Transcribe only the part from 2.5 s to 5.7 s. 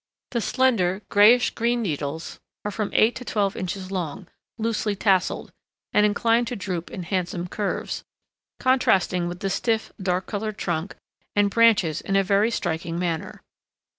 are from eight to twelve inches long, loosely tasseled,